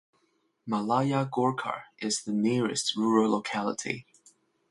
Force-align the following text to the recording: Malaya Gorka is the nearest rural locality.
Malaya 0.65 1.29
Gorka 1.31 1.83
is 1.99 2.23
the 2.23 2.33
nearest 2.33 2.95
rural 2.95 3.29
locality. 3.33 4.07